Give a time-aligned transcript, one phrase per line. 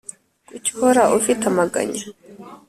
[0.47, 2.01] Kuki uhora ufite amaganya